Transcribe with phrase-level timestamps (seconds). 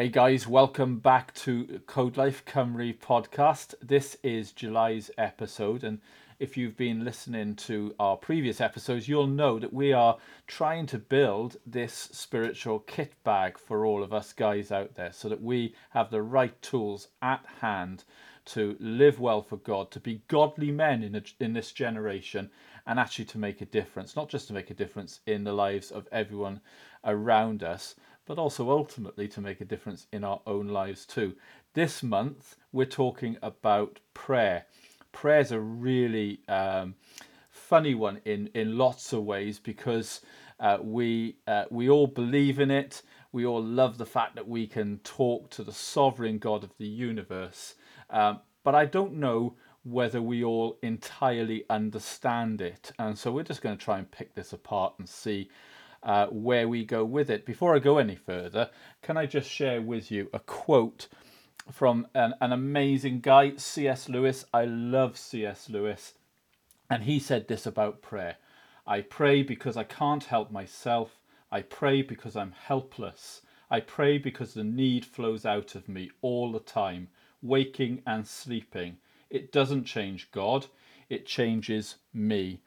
[0.00, 3.74] Hey guys, welcome back to Code Life Cymru podcast.
[3.82, 6.00] This is July's episode, and
[6.38, 10.16] if you've been listening to our previous episodes, you'll know that we are
[10.46, 15.28] trying to build this spiritual kit bag for all of us guys out there so
[15.28, 18.04] that we have the right tools at hand
[18.46, 22.48] to live well for God, to be godly men in, a, in this generation,
[22.86, 25.90] and actually to make a difference, not just to make a difference in the lives
[25.90, 26.62] of everyone
[27.04, 27.96] around us,
[28.30, 31.34] but also ultimately to make a difference in our own lives too.
[31.74, 34.66] This month, we're talking about prayer.
[35.10, 36.94] Prayer is a really um,
[37.50, 40.20] funny one in, in lots of ways because
[40.60, 43.02] uh, we, uh, we all believe in it.
[43.32, 46.86] We all love the fact that we can talk to the sovereign God of the
[46.86, 47.74] universe.
[48.10, 52.92] Um, but I don't know whether we all entirely understand it.
[52.96, 55.50] And so we're just going to try and pick this apart and see
[56.02, 57.44] uh, where we go with it.
[57.44, 58.70] Before I go any further,
[59.02, 61.08] can I just share with you a quote
[61.70, 64.08] from an, an amazing guy, C.S.
[64.08, 64.44] Lewis?
[64.52, 65.68] I love C.S.
[65.68, 66.14] Lewis.
[66.88, 68.36] And he said this about prayer
[68.86, 71.20] I pray because I can't help myself.
[71.52, 73.42] I pray because I'm helpless.
[73.70, 77.08] I pray because the need flows out of me all the time,
[77.40, 78.96] waking and sleeping.
[79.28, 80.66] It doesn't change God,
[81.08, 82.62] it changes me.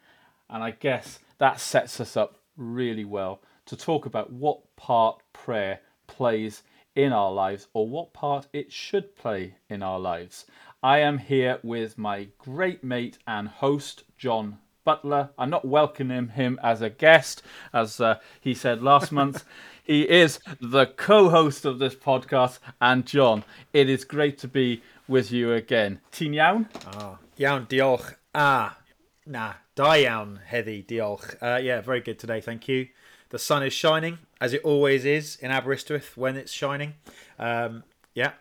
[0.49, 5.79] And I guess that sets us up really well to talk about what part prayer
[6.07, 6.63] plays
[6.95, 10.45] in our lives or what part it should play in our lives.
[10.81, 15.29] I am here with my great mate and host, John Butler.
[15.37, 17.41] I'm not welcoming him as a guest,
[17.73, 19.45] as uh, he said last month.
[19.83, 22.59] He is the co host of this podcast.
[22.81, 23.43] And, John,
[23.73, 25.99] it is great to be with you again.
[26.11, 26.67] Ti'n iawn?
[26.97, 28.15] Oh, iawn, diolch.
[28.35, 28.77] Ah,
[29.25, 31.35] nah, da iawn, diolch.
[31.41, 32.87] Uh, yeah, very good today, thank you.
[33.29, 36.93] The sun is shining, as it always is in Aberystwyth when it's shining.
[37.39, 37.83] Um,
[38.13, 38.33] yeah.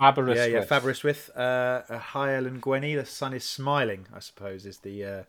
[0.00, 0.52] Aberystwyth.
[0.52, 1.30] Yeah, yeah, Aberystwyth.
[1.36, 5.22] Uh, Hael and Gwenny, the sun is smiling, I suppose, is the uh,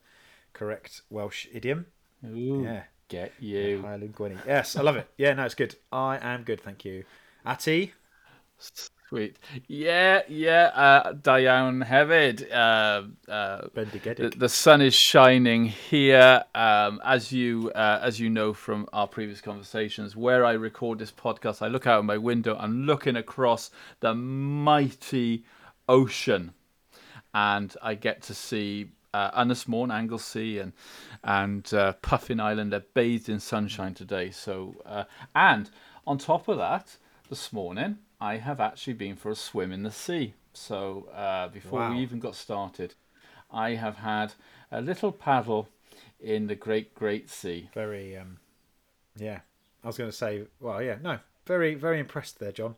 [0.54, 1.88] correct Welsh idiom.
[2.26, 2.84] Ooh, yeah.
[3.08, 3.82] Get you.
[3.82, 4.38] Hael and Gwenny.
[4.46, 5.10] Yes, I love it.
[5.18, 5.76] Yeah, no, it's good.
[5.92, 7.04] I am good, thank you.
[7.46, 7.94] Ati?
[9.10, 9.38] Sweet.
[9.70, 10.66] Yeah, yeah.
[10.76, 12.52] Uh, da iawn hefyd.
[12.52, 16.44] Uh, uh, the, the, sun is shining here.
[16.54, 21.14] Um, as you uh, as you know from our previous conversations, where I record this
[21.14, 25.46] podcast, I look out of my window and looking across the mighty
[25.88, 26.52] ocean,
[27.34, 29.32] and I get to see uh,
[29.70, 30.74] Môn, Anglesey, and
[31.24, 32.74] and uh, Puffin Island.
[32.74, 34.32] They're bathed in sunshine today.
[34.32, 35.70] So, uh, and
[36.06, 36.98] on top of that,
[37.30, 40.34] this morning I have actually been for a swim in the sea.
[40.54, 41.92] So uh, before wow.
[41.92, 42.96] we even got started,
[43.52, 44.34] I have had
[44.72, 45.70] a little paddle
[46.20, 47.70] in the Great Great Sea.
[47.74, 48.38] Very, um,
[49.16, 49.42] yeah.
[49.84, 52.76] I was going to say, well, yeah, no, very, very impressed there, John.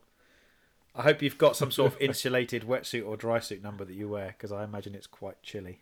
[0.96, 4.10] I hope you've got some sort of insulated wetsuit or dry suit number that you
[4.10, 5.82] wear because I imagine it's quite chilly.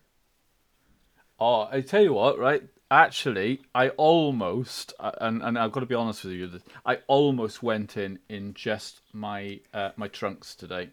[1.40, 2.63] Oh, I tell you what, right?
[2.89, 6.49] Actually, I almost, uh, and, and I've got to be honest with you,
[6.85, 10.89] I almost went in in just my uh, my trunks today.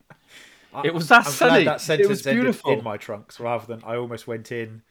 [0.82, 1.64] It was that I'm sunny.
[1.64, 2.72] that sentence it was beautiful.
[2.72, 4.82] in my trunks rather than I almost went in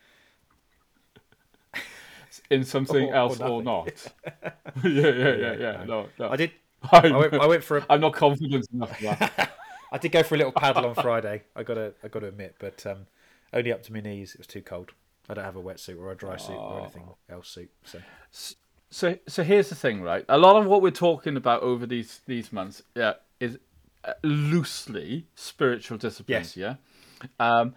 [2.50, 3.88] in something or, else or, or not.
[4.26, 4.52] yeah,
[4.84, 5.84] yeah, yeah, yeah, yeah.
[5.86, 6.30] No, no.
[6.30, 6.52] I did.
[6.92, 7.78] I went, I went for.
[7.78, 9.02] A, I'm not confident enough.
[9.92, 11.44] I did go for a little paddle on Friday.
[11.56, 13.06] I got to, I got to admit, but um,
[13.54, 14.34] only up to my knees.
[14.34, 14.92] It was too cold.
[15.30, 17.72] I don't have a wetsuit or a dry suit or anything else suit.
[17.84, 18.00] So.
[18.90, 20.24] So, so here's the thing, right?
[20.30, 23.58] A lot of what we're talking about over these these months, yeah, is
[24.06, 26.56] uh, loosely spiritual disciplines.
[26.56, 26.78] Yes.
[27.40, 27.40] Yeah.
[27.40, 27.74] Um,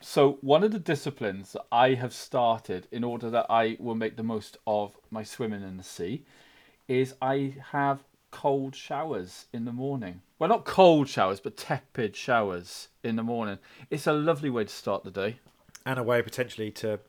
[0.00, 4.16] so one of the disciplines that I have started in order that I will make
[4.16, 6.24] the most of my swimming in the sea
[6.86, 10.22] is I have cold showers in the morning.
[10.38, 13.58] Well, not cold showers, but tepid showers in the morning.
[13.90, 15.40] It's a lovely way to start the day
[15.84, 17.00] and a way potentially to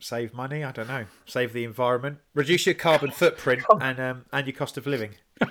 [0.00, 0.64] save money.
[0.64, 4.76] I don't know, save the environment, reduce your carbon footprint, and um, and your cost
[4.76, 5.16] of living.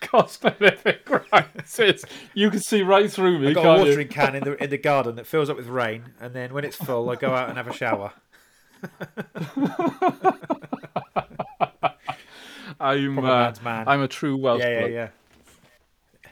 [0.00, 2.04] cost of living crisis.
[2.32, 3.48] You can see right through me.
[3.48, 4.06] I've got a watering you?
[4.06, 6.76] can in the in the garden that fills up with rain, and then when it's
[6.76, 8.12] full, I go out and have a shower.
[12.80, 14.60] I'm uh, I'm a true Welsh.
[14.60, 15.08] Yeah, yeah,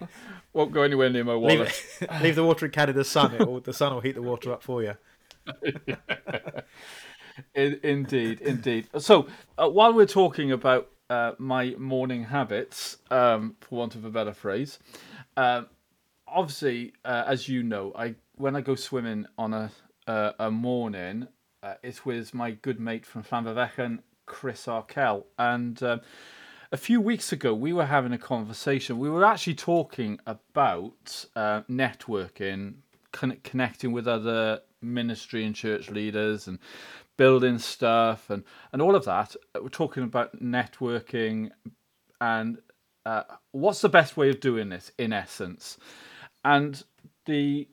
[0.00, 0.06] yeah.
[0.52, 1.82] Won't go anywhere near my wallet.
[2.00, 3.38] Leave, leave the watering can in the sun.
[3.38, 4.96] Will, the sun will heat the water up for you.
[7.54, 8.88] indeed, indeed.
[8.98, 9.26] So,
[9.58, 14.32] uh, while we're talking about uh, my morning habits, um, for want of a better
[14.32, 14.78] phrase,
[15.36, 15.62] uh,
[16.26, 19.70] obviously, as you know, I when I go swimming on a
[20.38, 21.28] a morning,
[21.62, 25.82] uh, it's with my good mate from Llanfairfechan, Chris Arkell, and.
[25.82, 26.00] Um,
[26.72, 28.98] a few weeks ago we were having a conversation.
[28.98, 32.76] We were actually talking about uh, networking,
[33.12, 36.58] con- connecting with other ministry and church leaders, and
[37.16, 39.36] building stuff, and and all of that.
[39.60, 41.50] We're talking about networking,
[42.20, 42.58] and
[43.06, 45.78] uh, what's the best way of doing this in essence,
[46.44, 46.82] and
[47.26, 47.68] the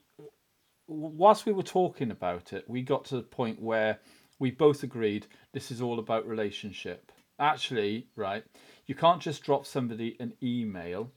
[0.88, 4.00] whilst we were talking about it, we got to the point where
[4.40, 7.12] we both agreed this is all about relationship.
[7.40, 8.44] Actually, right,
[8.88, 11.12] you can't just drop somebody an email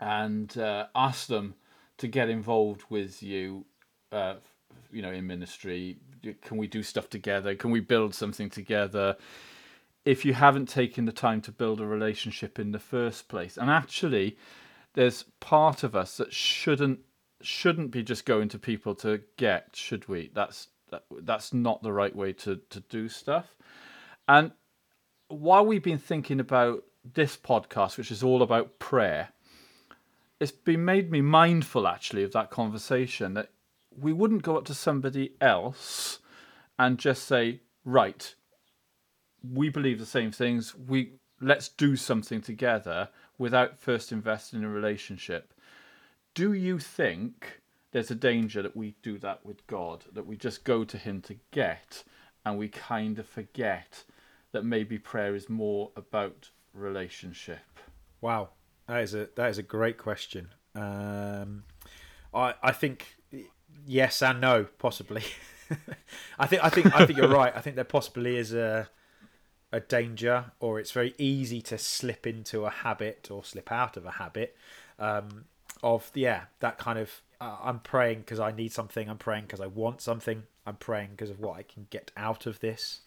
[0.00, 1.54] and uh, ask them
[1.98, 3.66] to get involved with you,
[4.12, 4.34] uh,
[4.90, 5.98] you know, in ministry.
[6.42, 7.54] Can we do stuff together?
[7.54, 9.16] Can we build something together?
[10.04, 13.70] If you haven't taken the time to build a relationship in the first place, and
[13.70, 14.38] actually,
[14.94, 17.00] there's part of us that shouldn't
[17.40, 20.30] shouldn't be just going to people to get, should we?
[20.34, 23.56] That's that, that's not the right way to to do stuff.
[24.26, 24.52] And
[25.28, 29.28] while we've been thinking about this podcast, which is all about prayer,
[30.40, 33.50] it's been made me mindful actually of that conversation that
[34.00, 36.18] we wouldn't go up to somebody else
[36.78, 38.34] and just say, right,
[39.42, 40.74] we believe the same things.
[40.74, 43.08] We let's do something together
[43.38, 45.54] without first investing in a relationship.
[46.34, 47.60] Do you think
[47.92, 51.20] there's a danger that we do that with God, that we just go to Him
[51.22, 52.04] to get
[52.44, 54.04] and we kind of forget
[54.52, 57.58] that maybe prayer is more about relationship?
[58.20, 58.50] Wow,
[58.86, 60.48] that is a that is a great question.
[60.74, 61.64] Um,
[62.34, 63.17] I I think
[63.86, 65.24] yes and no, possibly.
[66.38, 67.52] I think I think I think you're right.
[67.54, 68.88] I think there possibly is a
[69.70, 74.06] a danger, or it's very easy to slip into a habit or slip out of
[74.06, 74.56] a habit
[74.98, 75.44] um,
[75.82, 79.08] of yeah that kind of uh, I'm praying because I need something.
[79.08, 80.44] I'm praying because I want something.
[80.66, 83.00] I'm praying because of what I can get out of this.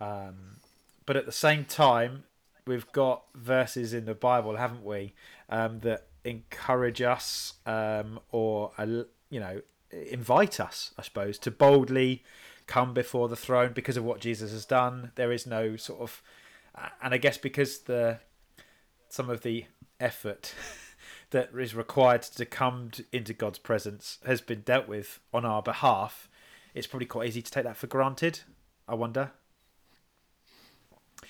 [0.00, 0.58] Um,
[1.06, 2.24] but at the same time,
[2.66, 5.14] we've got verses in the Bible, haven't we,
[5.48, 8.86] um, that encourage us um, or uh,
[9.30, 9.60] you know
[10.10, 12.22] invite us, I suppose, to boldly
[12.66, 15.12] come before the throne because of what Jesus has done.
[15.14, 16.22] There is no sort of,
[17.02, 18.18] and I guess because the
[19.08, 19.66] some of the
[20.00, 20.54] effort
[21.30, 26.28] that is required to come into God's presence has been dealt with on our behalf,
[26.74, 28.40] it's probably quite easy to take that for granted.
[28.88, 29.30] I wonder.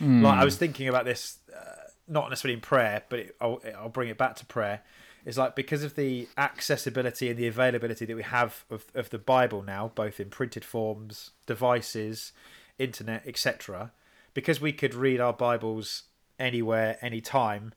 [0.01, 0.23] Mm.
[0.23, 3.89] Like I was thinking about this, uh, not necessarily in prayer, but it, I'll, I'll
[3.89, 4.83] bring it back to prayer.
[5.25, 9.19] Is like because of the accessibility and the availability that we have of, of the
[9.19, 12.33] Bible now, both in printed forms, devices,
[12.79, 13.93] internet, etc.
[14.35, 16.05] Because we could read our Bibles
[16.39, 17.73] anywhere, anytime.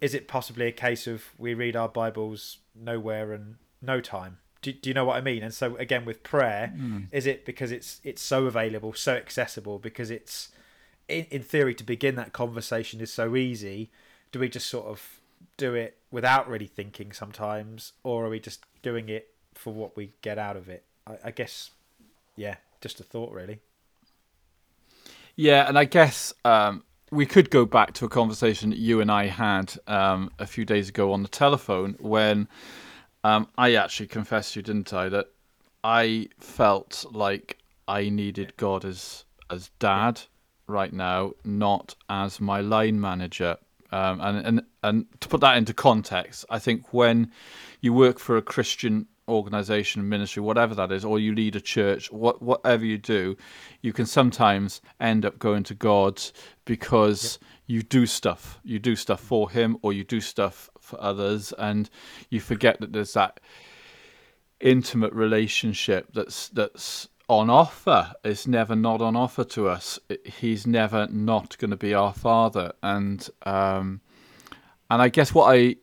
[0.00, 4.38] Is it possibly a case of we read our Bibles nowhere and no time?
[4.60, 5.42] Do, do you know what I mean?
[5.42, 7.06] And so again with prayer, mm.
[7.12, 10.50] is it because it's it's so available, so accessible, because it's
[11.08, 13.90] in, in theory, to begin that conversation is so easy.
[14.32, 15.20] Do we just sort of
[15.56, 20.12] do it without really thinking sometimes, or are we just doing it for what we
[20.22, 20.84] get out of it?
[21.06, 21.70] I, I guess,
[22.36, 23.60] yeah, just a thought, really.
[25.34, 29.26] Yeah, and I guess um, we could go back to a conversation you and I
[29.26, 32.48] had um, a few days ago on the telephone when
[33.22, 35.26] um, I actually confessed to you, didn't I, that
[35.84, 40.22] I felt like I needed God as as dad
[40.66, 43.58] right now, not as my line manager.
[43.92, 47.30] Um, and, and and to put that into context, I think when
[47.80, 52.12] you work for a Christian organization, ministry, whatever that is, or you lead a church,
[52.12, 53.36] what, whatever you do,
[53.80, 56.22] you can sometimes end up going to God
[56.64, 57.50] because yep.
[57.66, 58.60] you do stuff.
[58.62, 61.90] You do stuff for Him, or you do stuff for others, and
[62.30, 63.40] you forget that there's that
[64.60, 68.12] intimate relationship that's that's on offer.
[68.24, 69.98] It's never not on offer to us.
[70.24, 74.00] He's never not going to be our father, and um,
[74.90, 75.76] and I guess what I,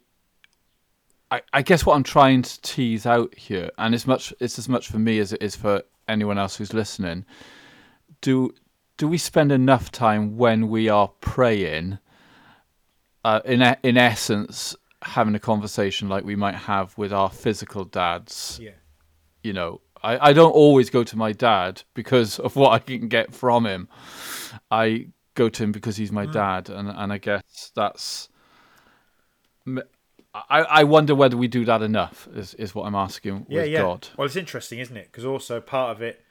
[1.31, 4.69] I, I guess what I'm trying to tease out here, and it's much it's as
[4.69, 7.25] much for me as it is for anyone else who's listening.
[8.21, 8.53] Do
[8.97, 11.99] do we spend enough time when we are praying?
[13.25, 18.59] Uh, in in essence, having a conversation like we might have with our physical dads.
[18.61, 18.71] Yeah.
[19.43, 23.07] You know, I, I don't always go to my dad because of what I can
[23.07, 23.87] get from him.
[24.69, 26.33] I go to him because he's my mm.
[26.33, 28.29] dad, and, and I guess that's.
[30.35, 32.27] I, I wonder whether we do that enough.
[32.35, 33.81] Is is what I'm asking yeah, with yeah.
[33.81, 34.07] God.
[34.17, 35.05] Well, it's interesting, isn't it?
[35.11, 36.21] Because also part of it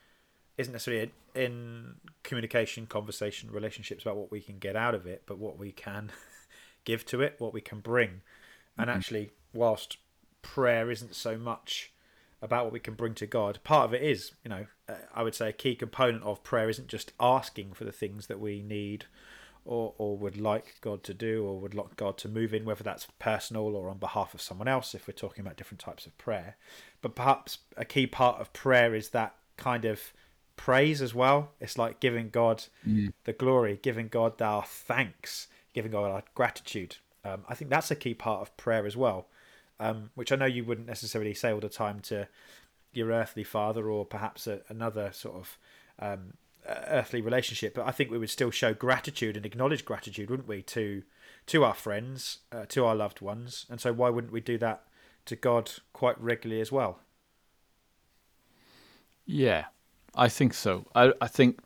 [0.58, 5.38] isn't necessarily in communication, conversation, relationships about what we can get out of it, but
[5.38, 6.12] what we can
[6.84, 8.20] give to it, what we can bring.
[8.76, 8.98] And mm-hmm.
[8.98, 9.96] actually, whilst
[10.42, 11.92] prayer isn't so much
[12.42, 13.60] about what we can bring to God.
[13.64, 16.68] Part of it is, you know, uh, I would say a key component of prayer
[16.68, 19.06] isn't just asking for the things that we need
[19.64, 22.82] or, or would like God to do or would like God to move in, whether
[22.82, 26.18] that's personal or on behalf of someone else, if we're talking about different types of
[26.18, 26.56] prayer.
[27.00, 30.12] But perhaps a key part of prayer is that kind of
[30.56, 31.52] praise as well.
[31.60, 33.12] It's like giving God Mm.
[33.24, 36.96] the glory, giving God our thanks, giving God our gratitude.
[37.24, 39.28] Um, I think that's a key part of prayer as well,
[39.82, 42.28] um, which I know you wouldn't necessarily say all the time to
[42.92, 45.58] your earthly father or perhaps a, another sort of
[45.98, 46.34] um,
[46.68, 47.74] uh, earthly relationship.
[47.74, 51.02] But I think we would still show gratitude and acknowledge gratitude, wouldn't we, to
[51.46, 53.66] to our friends, uh, to our loved ones?
[53.68, 54.84] And so why wouldn't we do that
[55.24, 57.00] to God quite regularly as well?
[59.26, 59.64] Yeah,
[60.14, 60.86] I think so.
[60.94, 61.58] I, I think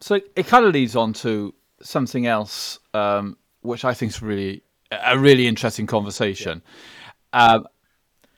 [0.00, 0.20] so.
[0.34, 5.18] It kind of leads on to something else, um, which I think is really a
[5.18, 6.62] really interesting conversation.
[7.34, 7.66] Um,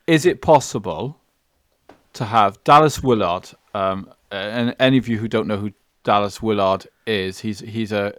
[0.07, 1.21] is it possible
[2.15, 3.51] to have Dallas Willard?
[3.75, 5.73] Um, and any of you who don't know who
[6.03, 8.15] Dallas Willard is, he's he's a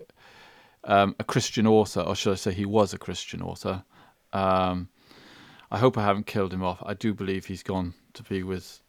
[0.83, 3.83] um, a Christian author, or should I say, he was a Christian author.
[4.31, 4.89] Um,
[5.71, 6.81] I hope I haven't killed him off.
[6.85, 8.81] I do believe he's gone to be with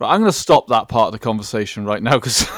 [0.00, 2.48] Right, I'm going to stop that part of the conversation right now because.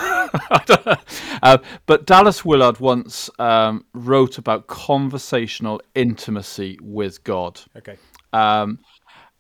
[1.43, 7.61] uh, but Dallas Willard once um, wrote about conversational intimacy with God.
[7.77, 7.97] Okay.
[8.33, 8.79] Um,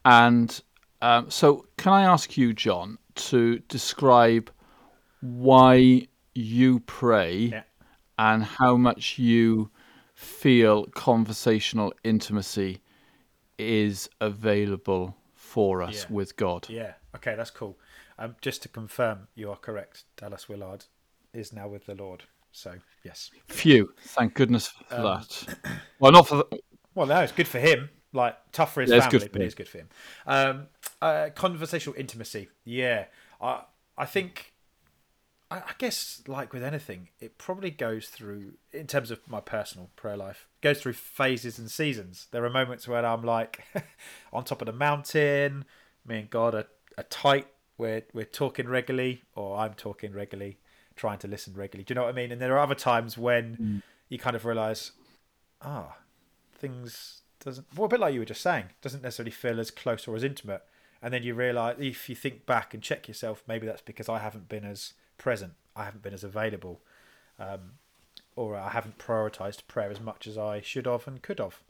[0.04, 0.60] and
[1.00, 4.50] um, so, can I ask you, John, to describe
[5.20, 7.62] why you pray Yeah.
[8.18, 9.70] and how much you
[10.14, 12.80] feel conversational intimacy
[13.58, 16.14] is available for us Yeah.
[16.16, 16.68] with God?
[16.68, 16.94] Yeah.
[17.16, 17.78] Okay, that's cool.
[18.18, 20.04] Um, just to confirm, you are correct.
[20.16, 20.84] Dallas Willard
[21.32, 22.24] is now with the Lord.
[22.52, 23.30] So yes.
[23.48, 23.92] Phew!
[24.00, 25.58] Thank goodness for Um, that.
[25.98, 26.60] Well, not for the,
[26.94, 27.88] Well, no, it's good for him.
[28.12, 29.88] Like tough for his Yeah, family, but it's good for him.
[30.26, 30.66] Um,
[31.00, 32.48] uh, conversational intimacy.
[32.64, 33.06] Yeah,
[33.40, 33.62] I
[33.96, 34.52] I think.
[35.50, 39.90] I, I guess, like with anything, it probably goes through, in terms of my personal
[39.96, 42.26] prayer life, goes through phases and seasons.
[42.30, 43.64] There are moments where I'm like
[44.32, 45.64] on top of the mountain,
[46.06, 46.66] me and God are,
[46.96, 47.46] are tight.
[47.78, 50.58] We're we're talking regularly, or I'm talking regularly,
[50.96, 51.84] trying to listen regularly.
[51.84, 52.32] Do you know what I mean?
[52.32, 54.92] And there are other times when you kind of realize,
[55.62, 55.96] ah,
[56.54, 60.06] things doesn't well a bit like you were just saying doesn't necessarily feel as close
[60.06, 60.62] or as intimate.
[61.00, 64.18] And then you realize if you think back and check yourself maybe that's because i
[64.20, 66.80] haven't been as present i haven't been as available
[67.38, 67.72] um,
[68.36, 71.60] or i haven't prioritized prayer as much as i should have and could have.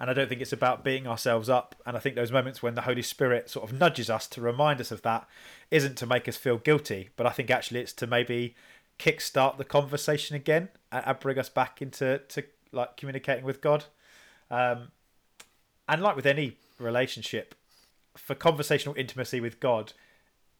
[0.00, 1.76] And i don't think it's about beating ourselves up.
[1.84, 4.80] And i think those moments when the holy spirit sort of nudges us to remind
[4.80, 5.28] us of that
[5.70, 8.54] isn't to make us feel guilty but i think actually it's to maybe
[8.98, 13.84] kickstart the conversation again and and bring us back into to like communicating with god
[14.54, 14.92] um,
[15.88, 17.56] and like with any relationship,
[18.16, 19.92] for conversational intimacy with God,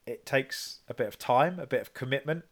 [0.04, 2.44] it takes a bit of time, a bit of commitment.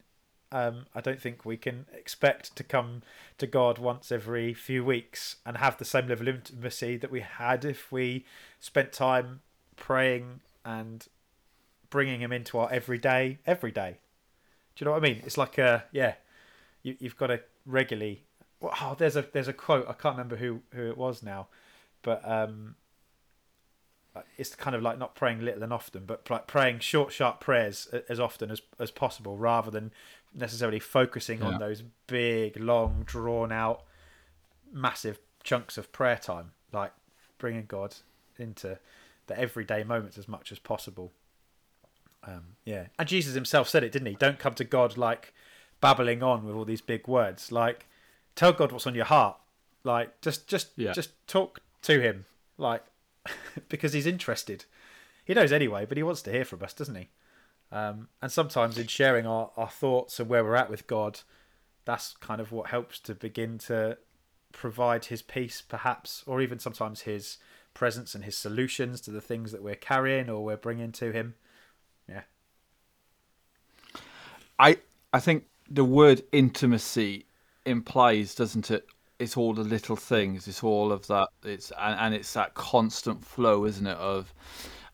[0.52, 3.02] Um, I don't think we can expect to come
[3.38, 7.20] to God once every few weeks and have the same level of intimacy that we
[7.20, 8.24] had if we
[8.60, 9.40] spent time
[9.74, 11.08] praying and
[11.90, 13.96] bringing Him into our everyday, every day.
[14.76, 15.22] Do you know what I mean?
[15.24, 16.14] It's like a yeah,
[16.84, 18.22] you, you've got to regularly
[18.62, 21.48] oh, there's a there's a quote I can't remember who who it was now,
[22.02, 22.76] but um,
[24.36, 27.88] it's kind of like not praying little and often, but like praying short, sharp prayers
[28.08, 29.92] as often as as possible, rather than
[30.34, 31.46] necessarily focusing Yeah.
[31.46, 33.82] on those big, long, drawn out,
[34.72, 36.52] massive chunks of prayer time.
[36.72, 36.92] Like
[37.38, 37.96] bringing God
[38.38, 38.78] into
[39.26, 41.12] the everyday moments as much as possible.
[42.24, 44.14] Um, yeah, and Jesus himself said it, didn't he?
[44.14, 45.32] Don't come to God like
[45.80, 47.50] babbling on with all these big words.
[47.50, 47.88] Like,
[48.34, 49.36] tell God what's on your heart.
[49.84, 50.92] Like, just, just, Yeah.
[50.92, 52.24] just talk to Him.
[52.58, 52.84] Like,
[53.68, 54.64] because He's interested.
[55.24, 57.08] He knows anyway, but He wants to hear from us, doesn't He?
[57.70, 61.20] Um, and sometimes in sharing our, our thoughts and where we're at with God,
[61.84, 63.98] that's kind of what helps to begin to
[64.52, 67.38] provide His peace, perhaps, or even sometimes His
[67.74, 71.34] presence and His solutions to the things that we're carrying or we're bringing to Him.
[72.08, 72.22] Yeah.
[74.58, 74.78] I
[75.12, 77.26] I think the word intimacy
[77.66, 78.86] implies, doesn't it?
[79.18, 80.48] It's all the little things.
[80.48, 81.28] It's all of that.
[81.44, 83.96] It's and, and it's that constant flow, isn't it?
[83.96, 84.32] Of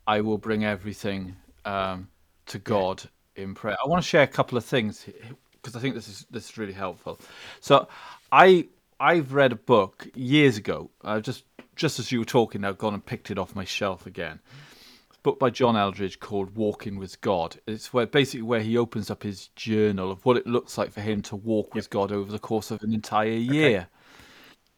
[0.07, 2.09] I will bring everything um,
[2.47, 3.03] to God
[3.37, 3.77] in prayer.
[3.83, 5.07] I want to share a couple of things
[5.53, 7.19] because I think this is this is really helpful.
[7.61, 7.89] So,
[8.31, 8.69] I
[9.01, 10.91] I've read a book years ago.
[11.03, 11.45] I just
[11.75, 14.41] just as you were talking, I've gone and picked it off my shelf again
[15.23, 17.59] book by John Eldredge called Walking with God.
[17.67, 21.01] It's where basically where he opens up his journal of what it looks like for
[21.01, 23.89] him to walk with God over the course of an entire year.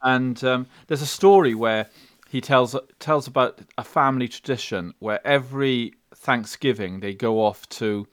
[0.02, 1.88] And um, there's a story where
[2.28, 8.06] he tells tells about a family tradition where every Thanksgiving they go off to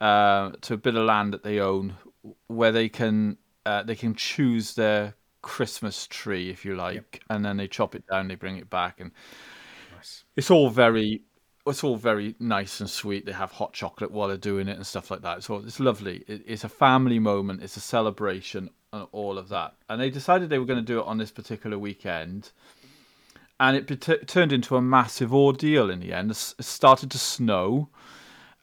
[0.00, 1.94] uh, to a bit of land that they own
[2.48, 7.56] where they can uh, they can choose their Christmas tree, if you like, and then
[7.56, 9.12] they chop it down, they bring it back, and
[9.94, 10.24] Nice.
[10.36, 11.22] it's all very
[11.66, 13.26] it's all very nice and sweet.
[13.26, 15.42] They have hot chocolate while they're doing it and stuff like that.
[15.42, 16.24] So it's lovely.
[16.26, 17.62] It, it's a family moment.
[17.62, 19.74] It's a celebration and all of that.
[19.88, 22.50] And they decided they were going to do it on this particular weekend,
[23.58, 26.30] and it turned into a massive ordeal in the end.
[26.30, 27.88] It it started to snow.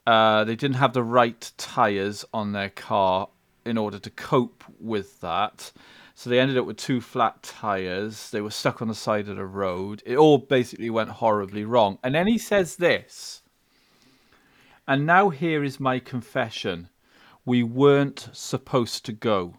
[0.05, 3.29] Uh, they didn't have the right tires on their car
[3.65, 5.71] in order to cope with that.
[6.15, 8.29] So they ended up with two flat tires.
[8.29, 10.03] They were stuck on the side of the road.
[10.05, 11.97] It all basically went horribly wrong.
[12.03, 13.41] And then he says this.
[14.87, 16.89] And now here is my confession.
[17.45, 19.55] We weren't supposed to go.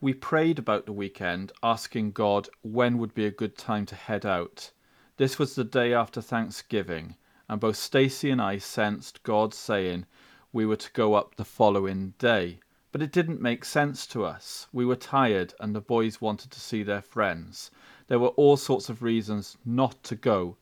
[0.00, 4.26] We prayed about the weekend, asking God when would be a good time to head
[4.26, 4.72] out.
[5.16, 7.14] This was the day after Thanksgiving,
[7.48, 10.06] and both Stasi and I sensed God saying
[10.52, 12.61] we were to go up the following day.
[12.92, 14.68] But it didn't make sense to us.
[14.72, 17.70] We were tired, and the boys wanted to see their friends.
[18.06, 20.58] There were all sorts of reasons not to go,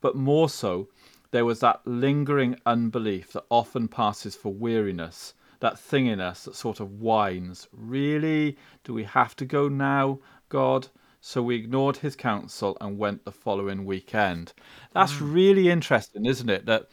[0.00, 0.88] but more so,
[1.30, 6.54] there was that lingering unbelief that often passes for weariness, that thing in us that
[6.56, 8.56] sort of whines, Really?
[8.84, 10.18] Do we have to go now,
[10.48, 10.88] God?
[11.20, 14.52] So we ignored his counsel and went the following weekend.
[14.92, 15.32] That's mm.
[15.34, 16.66] really interesting, isn't it?
[16.66, 16.88] That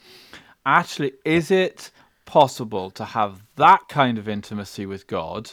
[0.64, 1.90] actually, is it
[2.26, 5.52] possible to have that kind of intimacy with God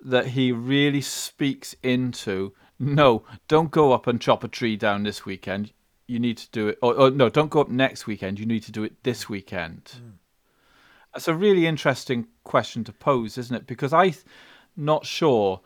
[0.00, 2.52] that he really speaks into?
[2.78, 5.72] No, don't go up and chop a tree down this weekend.
[6.06, 6.78] You need to do it.
[6.82, 8.38] Or, or no, don't go up next weekend.
[8.38, 9.92] You need to do it this weekend.
[9.94, 10.10] Hmm.
[11.14, 13.66] That's a really interesting question to pose, isn't it?
[13.66, 14.12] Because I'm
[14.76, 15.62] not sure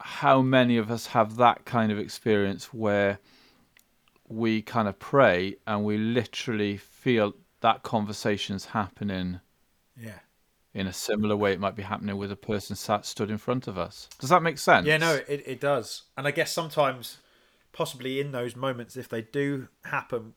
[0.00, 3.18] how many of us have that kind of experience where
[4.28, 9.40] we kind of pray and we literally feel that conversation's happening
[9.96, 10.20] Yeah.
[10.74, 13.66] in a similar way it might be happening with a person sat stood in front
[13.66, 14.08] of us.
[14.20, 14.86] Does that make sense?
[14.86, 16.02] Yeah, no, it, it does.
[16.16, 17.18] And I guess sometimes,
[17.72, 20.34] possibly in those moments, if they do happen,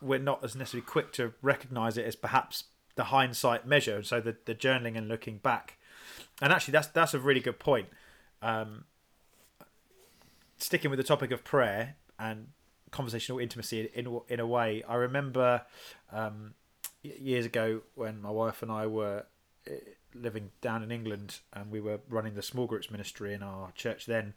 [0.00, 2.64] we're not as necessarily quick to recognize it as perhaps
[2.96, 4.02] the hindsight measure.
[4.02, 5.78] So the, the journaling and looking back.
[6.42, 7.88] And actually, that's that's a really good point.
[8.42, 8.84] Um,
[10.58, 12.48] sticking with the topic of prayer and
[12.90, 15.62] conversational intimacy in in a way, I remember
[16.12, 16.54] um,
[17.04, 19.26] years ago when my wife and I were
[19.66, 19.72] eh,
[20.14, 24.06] living down in England and we were running the small groups ministry in our church
[24.06, 24.34] then.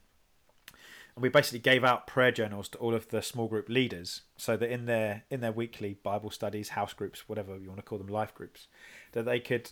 [1.16, 4.56] And we basically gave out prayer journals to all of the small group leaders so
[4.58, 7.98] that in their in their weekly Bible studies, house groups, whatever you want to call
[7.98, 8.68] them, life groups,
[9.14, 9.72] that they could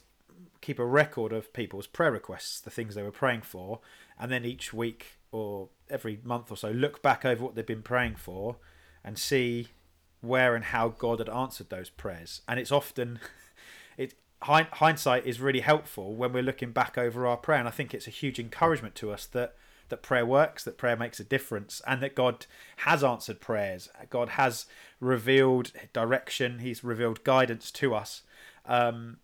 [0.62, 3.80] keep a record of people's prayer requests, the things they were praying for,
[4.20, 7.84] and then each week or every month or so look back over what they've been
[7.84, 8.58] praying for
[9.04, 9.68] and see
[10.28, 12.42] where and how God had answered those prayers.
[12.48, 13.20] And it's often
[13.98, 17.94] it hindsight is really helpful when we're looking back over our prayer and I think
[17.94, 19.56] it's a huge encouragement to us that
[19.90, 22.46] that prayer works, that prayer makes a difference, and that God
[22.78, 23.90] has answered prayers.
[24.10, 24.66] God has
[25.00, 26.60] revealed direction.
[26.60, 28.24] He's revealed guidance to us.
[28.66, 29.18] Um,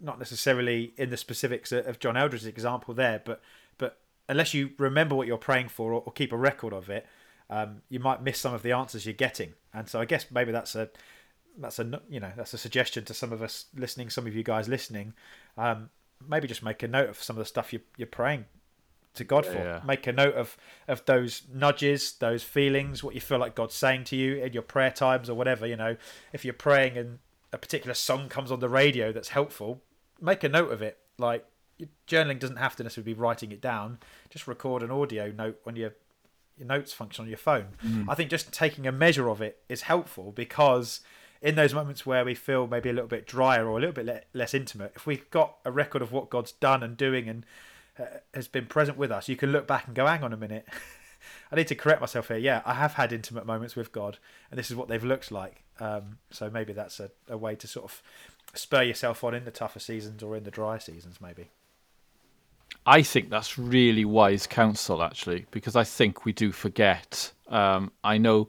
[0.00, 3.40] not necessarily in the specifics of John Eldredge's example there, but
[3.78, 7.06] but unless you remember what you're praying for or, or keep a record of it,
[7.50, 9.54] um, you might miss some of the answers you're getting.
[9.72, 10.90] And so I guess maybe that's a
[11.58, 14.42] that's a you know that's a suggestion to some of us listening, some of you
[14.42, 15.14] guys listening.
[15.56, 15.90] Um,
[16.26, 18.46] maybe just make a note of some of the stuff you, you're praying
[19.14, 19.54] to God for.
[19.54, 19.80] Yeah.
[19.84, 20.56] Make a note of
[20.86, 24.62] of those nudges, those feelings, what you feel like God's saying to you in your
[24.62, 25.66] prayer times or whatever.
[25.66, 25.96] You know,
[26.32, 27.18] if you're praying and
[27.52, 29.82] a particular song comes on the radio that's helpful,
[30.20, 30.98] make a note of it.
[31.18, 31.44] Like
[32.06, 33.98] journaling doesn't have to necessarily be writing it down.
[34.30, 35.92] Just record an audio note on your
[36.58, 37.68] your notes function on your phone.
[38.08, 41.00] I think just taking a measure of it is helpful because
[41.40, 44.06] in those moments where we feel maybe a little bit drier or a little bit
[44.06, 47.46] le- less intimate, if we've got a record of what God's done and doing and
[47.98, 50.36] uh, has been present with us, you can look back and go, hang on a
[50.36, 50.66] minute.
[51.52, 52.36] I need to correct myself here.
[52.36, 54.18] Yeah, I have had intimate moments with God,
[54.50, 55.64] and this is what they've looked like.
[55.80, 58.02] Um, so maybe that's a, a way to sort of
[58.54, 61.50] spur yourself on in the tougher seasons or in the dry seasons, maybe.
[62.88, 67.30] I think that's really wise counsel, actually, because I think we do forget.
[67.48, 68.48] Um, I know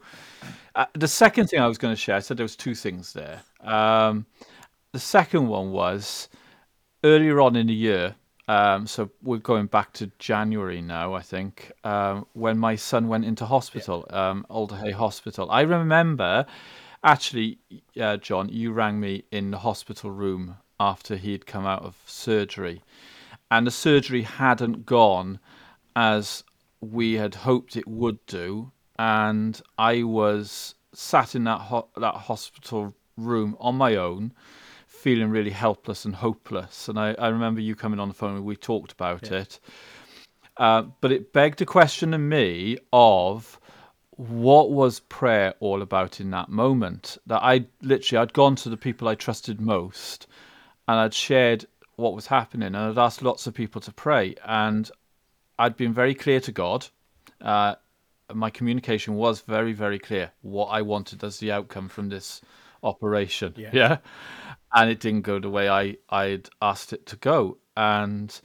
[0.75, 2.15] uh, the second thing I was going to share.
[2.15, 3.41] I said there was two things there.
[3.59, 4.25] Um,
[4.93, 6.29] the second one was
[7.03, 8.15] earlier on in the year.
[8.47, 13.25] Um, so we're going back to January now, I think, um, when my son went
[13.25, 15.51] into hospital, um, Alder Hey Hospital.
[15.51, 16.45] I remember,
[17.03, 17.59] actually,
[17.99, 22.81] uh, John, you rang me in the hospital room after he'd come out of surgery
[23.51, 25.39] and the surgery hadn't gone
[25.95, 26.43] as
[26.81, 32.93] we had hoped it would do and i was sat in that ho- that hospital
[33.17, 34.33] room on my own
[34.99, 36.89] feeling really helpless and hopeless.
[36.89, 39.39] And I, I remember you coming on the phone and we talked about Yeah.
[39.39, 39.59] it.
[40.57, 43.59] Uh, but it begged a question in me of
[44.11, 47.17] what was prayer all about in that moment?
[47.27, 50.27] That I literally I'd gone to the people I trusted most,
[50.89, 51.65] and I'd shared
[51.99, 54.89] what was happening, and I'd asked lots of people to pray, and
[55.57, 56.87] I'd been very clear to God.
[57.41, 57.75] Uh,
[58.33, 62.41] my communication was very, very clear what I wanted as the outcome from this
[62.83, 63.53] operation.
[63.57, 63.97] Yeah.
[64.73, 67.57] And it didn't go the way I, I'd asked it to go.
[67.75, 68.39] And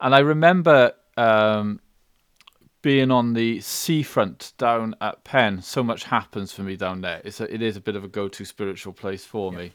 [0.00, 1.80] and I remember um,
[2.82, 5.62] being on the seafront down at Penn.
[5.62, 7.20] So much happens for me down there.
[7.24, 9.72] It's a, it is a bit of a go-to spiritual place for me,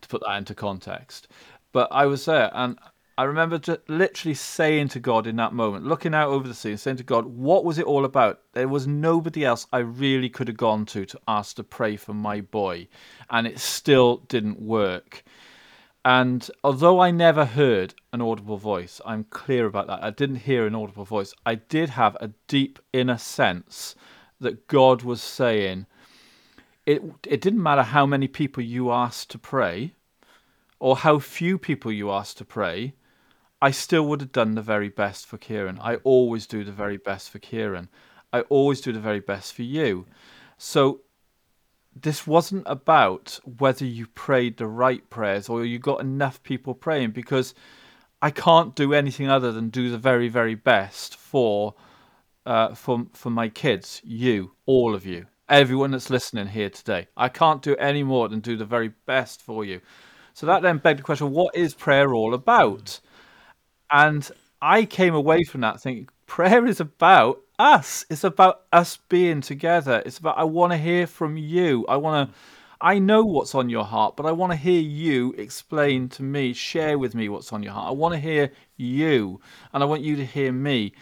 [0.00, 1.28] to put that into context.
[1.76, 2.78] But I was there, and
[3.18, 6.74] I remember just literally saying to God in that moment, looking out over the sea,
[6.74, 10.48] saying to God, "What was it all about?" There was nobody else I really could
[10.48, 12.88] have gone to to ask to pray for my boy,
[13.28, 15.22] and it still didn't work.
[16.02, 20.02] And although I never heard an audible voice, I'm clear about that.
[20.02, 21.34] I didn't hear an audible voice.
[21.44, 23.94] I did have a deep inner sense
[24.40, 25.84] that God was saying,
[26.86, 29.92] it, it didn't matter how many people you asked to pray
[30.78, 32.94] or how few people you asked to pray,
[33.60, 35.78] I still would have done the very best for Kieran.
[35.80, 37.88] I always do the very best for Kieran.
[38.32, 40.06] I always do the very best for you.
[40.58, 41.00] So
[41.94, 47.12] this wasn't about whether you prayed the right prayers or you got enough people praying
[47.12, 47.54] because
[48.20, 51.74] I can't do anything other than do the very very best for
[52.44, 57.08] uh, for for my kids, you, all of you, everyone that's listening here today.
[57.16, 59.80] I can't do any more than do the very best for you.
[60.36, 63.00] So that then begged the question: What is prayer all about?
[63.90, 68.04] And I came away from that thinking prayer is about us.
[68.10, 70.02] It's about us being together.
[70.04, 71.86] It's about I want to hear from you.
[71.88, 72.36] I want to
[72.82, 76.52] I know what's on your heart, but I want to hear you explain to me,
[76.52, 77.88] share with me what's on your heart.
[77.88, 79.40] I want to hear you
[79.72, 80.92] and I want you to hear me.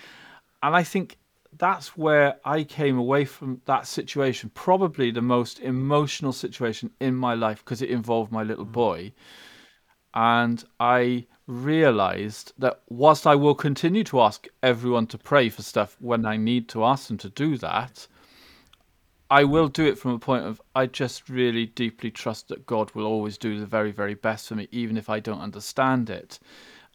[0.63, 1.19] And I think
[1.65, 7.35] that's where I came away from that situation, probably the most emotional situation in my
[7.35, 8.73] life because it involved my little mm.
[8.73, 9.13] boy
[10.15, 15.97] and I realized that whilst I will continue to ask everyone to pray for stuff
[16.01, 18.07] when I need to ask them to do that,
[19.31, 22.93] I will do it from a point of I just really deeply trust that God
[22.95, 26.39] will always do the very, very best for me, even if I don't understand it.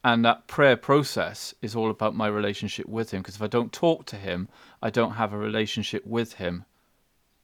[0.04, 3.74] And that prayer process is all about my relationship with Him, because if I don't
[3.74, 4.48] talk to Him,
[4.82, 6.66] I don't have a relationship with Him.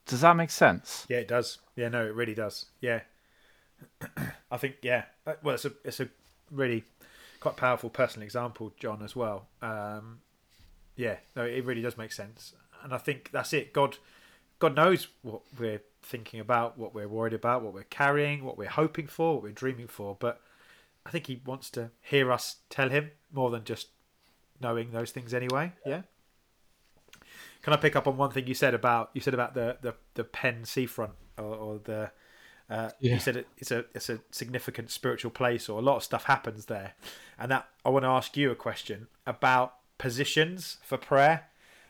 [0.05, 1.05] Does that make sense?
[1.09, 1.59] Yeah, it does.
[1.75, 2.67] Yeah, no, it really does.
[2.79, 3.01] Yeah,
[4.51, 5.03] I think yeah.
[5.25, 6.07] Uh, Well, it's a it's a
[6.51, 6.83] really
[7.39, 9.47] quite powerful personal example, John, as well.
[9.61, 10.19] Um,
[10.95, 13.73] yeah, no, it really does make sense, and I think that's it.
[13.73, 13.97] God,
[14.59, 18.69] God knows what we're thinking about, what we're worried about, what we're carrying, what we're
[18.69, 20.15] hoping for, what we're dreaming for.
[20.17, 20.39] But
[21.05, 23.89] I think He wants to hear us tell Him more than just
[24.61, 25.73] knowing those things anyway.
[25.85, 26.01] Yeah.
[27.61, 29.95] Can I pick up on one thing you said about you said about the the,
[30.13, 32.11] the Penn seafront or, or the
[32.69, 33.13] uh, Yeah.
[33.15, 36.25] you said it, it's a it's a significant spiritual place or a lot of stuff
[36.25, 36.93] happens there,
[37.39, 41.45] and that I want to ask you a question about positions for prayer,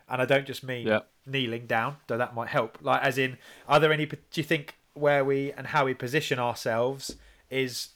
[0.10, 1.00] and I don't just mean Yeah.
[1.26, 2.78] kneeling down, though that might help.
[2.82, 4.06] Like as in, are there any?
[4.06, 7.18] Do you think where we and how we position ourselves
[7.50, 7.90] is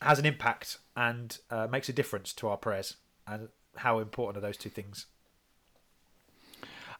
[0.00, 4.46] has an impact and uh, makes a difference to our prayers, and how important are
[4.46, 5.06] those two things?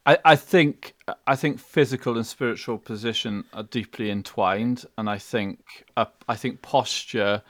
[0.06, 0.94] I, I think
[1.26, 6.62] I think physical and spiritual position are deeply entwined, and I think uh, I think
[6.62, 7.42] posture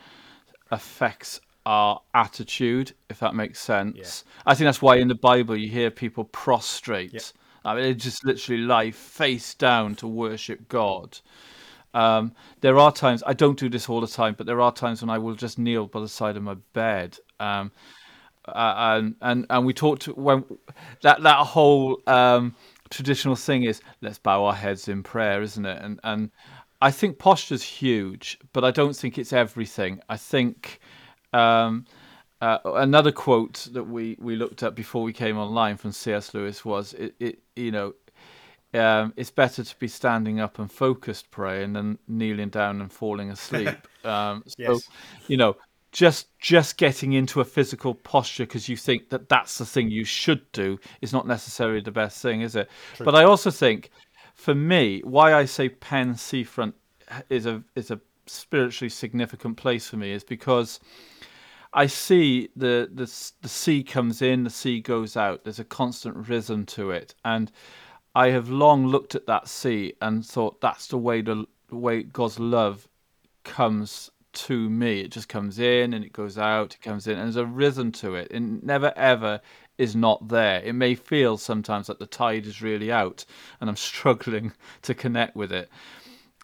[0.71, 4.25] affects our attitude, if that makes sense.
[4.47, 7.13] I think that's why in the Bible you hear people prostrate.
[7.13, 7.21] Yeah.
[7.65, 11.19] I mean, they just literally lie face down to worship God.
[11.95, 15.03] Um, there are times I don't do this all the time, but there are times
[15.03, 17.19] when I will just kneel by the side of my bed.
[17.41, 17.73] Um,
[18.55, 20.45] and and and we talked when
[21.03, 22.55] that that whole um,
[22.91, 25.83] traditional thing is let's bow our heads in prayer, isn't it?
[25.83, 26.31] And and
[26.81, 30.01] I think posture's huge, but I don't think it's everything.
[30.09, 30.81] I think
[31.33, 31.87] um,
[32.41, 36.35] uh, another quote that we we looked at before we came online from C.S.
[36.35, 37.95] Lewis was it, it you know.
[38.75, 43.31] Um, it's better to be standing up and focused praying than kneeling down and falling
[43.31, 43.69] asleep.
[44.05, 44.89] Um, so, Yes.
[45.27, 45.57] you know,
[45.93, 50.05] just just getting into a physical posture because you think that that's the thing you
[50.05, 52.71] should do is not necessarily the best thing, is it?
[52.99, 53.91] But I also think,
[54.35, 56.75] for me, why I say Penn Seafront
[57.29, 60.81] is a is a spiritually significant place for me is because
[61.75, 63.05] I see the the
[63.43, 65.45] the sea comes in, the sea goes out.
[65.45, 67.51] There's a constant rhythm to it, and
[68.19, 72.03] I have long looked at that sea and thought that's the way the, the way
[72.03, 72.89] God's love
[73.45, 75.03] comes to me.
[75.03, 77.93] It just comes in and it goes out, it comes in, and there's a rhythm
[77.93, 78.27] to it.
[78.33, 79.41] It never ever
[79.79, 80.61] is not there.
[80.65, 83.25] It may feel sometimes that the tide is really out
[83.61, 84.53] and I'm struggling
[84.83, 85.71] to connect with it.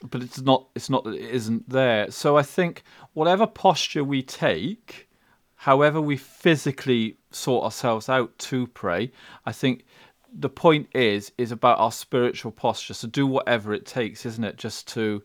[0.09, 2.09] But it's not it's not that it isn't there.
[2.13, 2.85] So I think
[3.15, 5.09] whatever posture we take,
[5.57, 9.11] however we physically sort ourselves out to pray,
[9.45, 9.87] I think
[10.37, 12.95] the point is is about our spiritual posture.
[12.95, 14.57] So do whatever it takes, isn't it?
[14.57, 15.23] Just to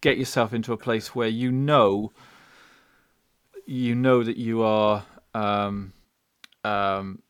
[0.00, 2.12] get yourself into a place where you know
[3.66, 5.04] you know that you are
[5.34, 5.92] um,
[6.62, 7.22] um,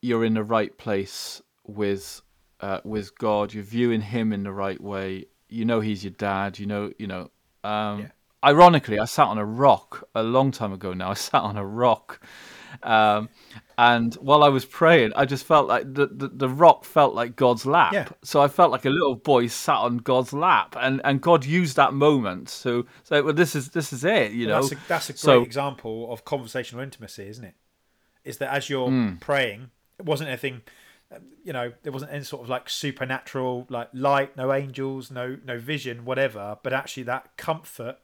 [0.00, 2.22] you're in the right place with
[2.60, 3.52] uh, with God.
[3.52, 5.26] You're viewing Him in the right way.
[5.48, 6.58] You know He's your dad.
[6.58, 7.30] You know you know.
[7.62, 8.08] Um, yeah.
[8.42, 10.94] Ironically, I sat on a rock a long time ago.
[10.94, 12.20] Now I sat on a rock,
[12.82, 13.28] um,
[13.78, 17.34] and while I was praying, I just felt like the, the, the rock felt like
[17.34, 17.92] God's lap.
[17.92, 18.08] Yeah.
[18.22, 21.76] So I felt like a little boy sat on God's lap, and, and God used
[21.76, 24.88] that moment to say, "Well, this is this is it." You well, know, that's a,
[24.88, 27.54] that's a great so, example of conversational intimacy, isn't it?
[28.24, 29.18] Is that as you're mm.
[29.20, 30.62] praying, it wasn't anything
[31.42, 35.58] you know there wasn't any sort of like supernatural like light no angels no no
[35.58, 37.96] vision whatever but actually that comfort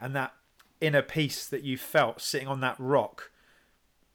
[0.00, 0.32] and that
[0.80, 3.31] inner peace that you felt sitting on that rock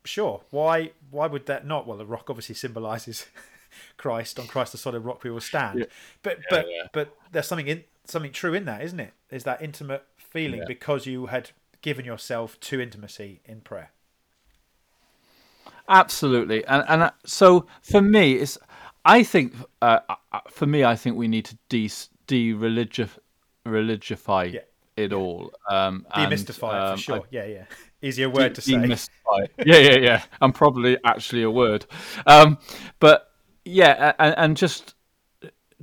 [0.08, 0.42] sure.
[0.50, 1.88] Why why would that not?
[1.88, 3.28] Well the rock obviously symbolizes
[3.98, 4.40] christ.
[4.40, 5.80] On christ the solid rock we will stand.
[5.80, 5.86] Yeah.
[6.24, 6.84] but yeah, but yeah.
[6.94, 9.14] but there's something in something true in that isn't it?
[9.32, 13.92] Is that intimate feeling because you had given yourself to intimacy in prayer?
[15.90, 18.58] Absolutely, and and uh, so for me, it's
[19.06, 21.90] I think uh, uh, for me, I think we need to de
[22.28, 24.60] de religify yeah.
[24.98, 27.20] it all, um, demystify and, um, for sure.
[27.20, 27.64] I, yeah, yeah,
[28.02, 28.74] easier word to say.
[29.66, 30.24] Yeah, yeah, yeah.
[30.42, 31.86] I'm probably actually a word,
[32.26, 32.58] um,
[33.00, 33.32] but
[33.66, 34.96] yeah, and, and just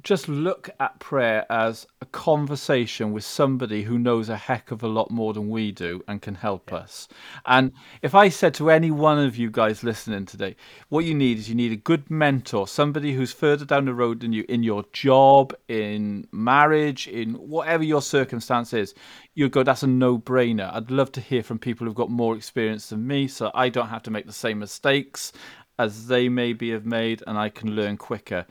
[0.05, 4.87] just look at prayer as a conversation with somebody who knows a heck of a
[4.87, 6.79] lot more than we do and can help yeah.
[6.79, 7.09] us.
[7.47, 10.57] And if I said to any one of you guys listening today,
[10.91, 14.21] what you need is you need a good mentor, somebody who's further down the road
[14.21, 18.95] than you in your job, in marriage, in whatever your circumstance is,
[19.35, 20.73] you'd go, that's a no brainer.
[20.75, 23.89] I'd love to hear from people who've got more experience than me so I don't
[23.89, 25.33] have to make the same mistakes
[25.79, 28.47] as they maybe have made and I can learn quicker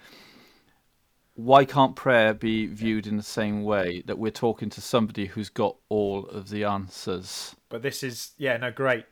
[1.35, 5.49] why can't prayer be viewed in the same way that we're talking to somebody who's
[5.49, 7.55] got all of the answers?
[7.69, 9.05] But this is, yeah, no, great.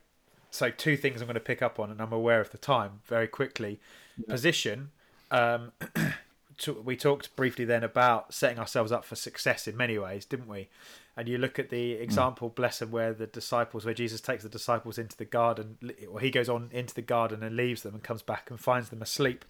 [0.52, 3.00] So, two things I'm going to pick up on, and I'm aware of the time
[3.06, 3.80] very quickly.
[4.18, 4.34] Yeah.
[4.34, 4.92] Position.
[5.32, 5.72] Um,
[6.84, 10.70] we talked briefly then about setting ourselves up for success in many ways, didn't we?
[11.18, 12.02] And you look at the mm.
[12.02, 12.56] example, mm.
[12.56, 15.78] bless them, where the disciples, where Jesus takes the disciples into the garden,
[16.12, 18.90] or he goes on into the garden and leaves them and comes back and finds
[18.90, 19.46] them asleep.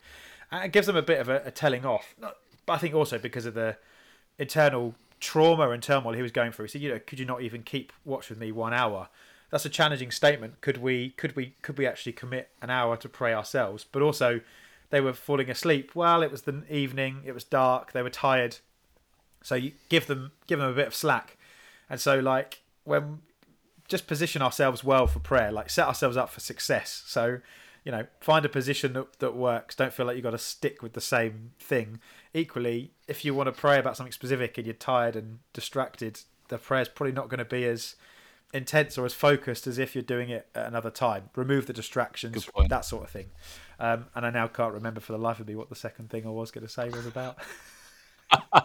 [0.52, 2.16] And it gives them a bit of a, a telling off.
[2.20, 3.78] Not, but I think also because of the
[4.38, 6.66] internal trauma and turmoil he was going through.
[6.66, 9.08] He said, you know, could you not even keep watch with me one hour?
[9.52, 10.62] That's a challenging statement.
[10.62, 13.86] Could we could we could we actually commit an hour to pray ourselves?
[13.90, 14.42] But also
[14.90, 15.92] they were falling asleep.
[15.96, 18.58] Well, it was the evening, it was dark, they were tired.
[19.44, 21.38] So you give them give them a bit of slack.
[21.90, 23.20] And so like when
[23.88, 27.04] just position ourselves well for prayer, like set ourselves up for success.
[27.06, 27.40] So
[27.84, 29.76] you know, find a position that, that works.
[29.76, 32.00] Don't feel like you've got to stick with the same thing.
[32.34, 36.58] Equally, if you want to pray about something specific and you're tired and distracted, the
[36.58, 37.96] prayer's probably not going to be as
[38.54, 41.30] intense or as focused as if you're doing it at another time.
[41.36, 43.30] Remove the distractions, that sort of thing.
[43.80, 46.26] Um, and I now can't remember for the life of me what the second thing
[46.26, 47.38] I was going to say was about.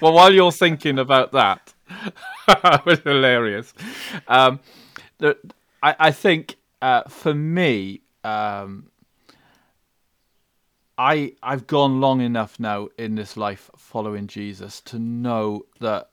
[0.00, 1.72] well, while you're thinking about that,
[2.48, 3.72] it was hilarious.
[4.26, 4.60] Um,
[5.18, 5.38] the,
[5.82, 8.90] I, I think uh, for me, um,
[10.96, 16.10] I I've gone long enough now in this life following Jesus to know that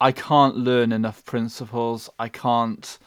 [0.00, 2.10] I can't learn enough principles.
[2.18, 2.98] I can't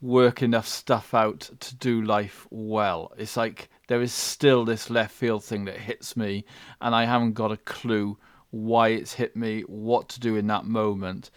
[0.00, 3.12] work enough stuff out to do life well.
[3.16, 6.44] It's like there is still this left field thing that hits me,
[6.80, 8.18] and I haven't got a clue
[8.50, 11.30] why it's hit me, what to do in that moment.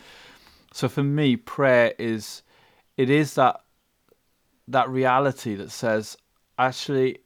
[0.73, 2.43] So for me, prayer is
[2.97, 3.61] it is that
[4.67, 6.17] that reality that says,
[6.57, 7.19] actually,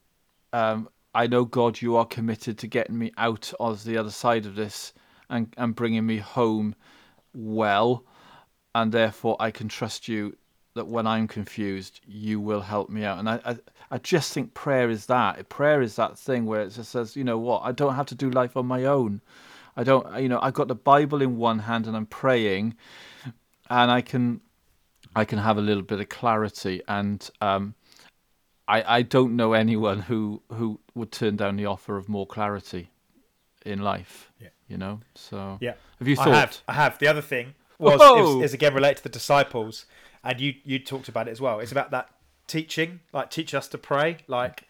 [0.54, 4.46] um, I know God, you are committed to getting me out of the other side
[4.46, 4.94] of this
[5.30, 6.76] and and bringing me home
[7.34, 8.04] well,
[8.76, 10.36] and therefore I can trust you
[10.74, 13.20] that when I'm confused, you will help me out.
[13.20, 13.58] And I, I,
[13.92, 15.50] I just think prayer is that.
[15.50, 18.16] Prayer is that thing where it just says, you know what, I don't have to
[18.16, 19.22] do life on my own.
[19.76, 22.76] I don't, you know, I've got the Bible in one hand and I'm praying,
[23.70, 24.42] and I can
[25.16, 26.82] I can have a little bit of clarity.
[26.88, 27.76] And um,
[28.68, 32.90] I, I don't know anyone who, who would turn down the offer of more clarity
[33.66, 34.32] in life.
[34.40, 34.50] Yeah.
[34.68, 35.74] You know, so yeah.
[36.00, 36.30] Have you thought?
[36.30, 36.62] I have.
[36.70, 36.98] I have.
[36.98, 39.86] The other thing, was is, is again related to the disciples,
[40.24, 41.60] and you you talked about it as well.
[41.60, 42.10] It's about that
[42.48, 44.20] teaching, like teach us to pray.
[44.28, 44.64] Like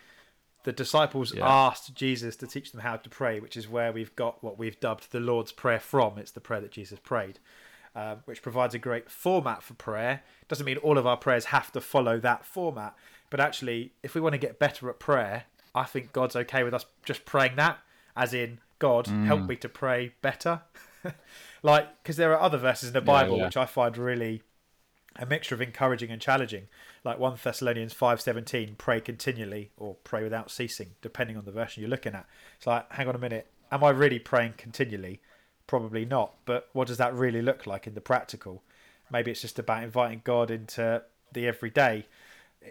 [0.64, 1.48] the disciples Yeah.
[1.48, 4.80] asked Jesus to teach them how to pray, which is where we've got what we've
[4.80, 6.18] dubbed the Lord's Prayer from.
[6.18, 7.38] It's the prayer that Jesus prayed,
[7.96, 10.24] uh, which provides a great format for prayer.
[10.48, 12.96] Doesn't mean all of our prayers have to follow that format,
[13.30, 16.74] but actually, if we want to get better at prayer, I think God's okay with
[16.74, 17.80] us just praying that,
[18.16, 20.62] as in God help me to pray better.
[21.64, 23.46] like, because there are other verses in the Bible yeah.
[23.46, 24.42] which I find really
[25.18, 26.68] a mixture of encouraging and challenging
[27.04, 31.90] like 1 thessalonians 5.17 pray continually or pray without ceasing depending on the version you're
[31.90, 32.26] looking at
[32.58, 35.20] it's like hang on a minute am i really praying continually
[35.72, 38.62] probably not but what does that really look like in the practical
[39.10, 42.06] maybe it's just about inviting god into the everyday